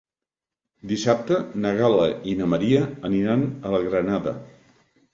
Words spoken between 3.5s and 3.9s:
a la